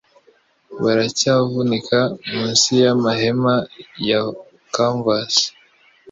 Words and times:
Biracyavunika 0.81 1.97
munsi 2.31 2.69
y'amahema 2.81 3.55
ya 4.07 4.21
canvas 4.73 5.35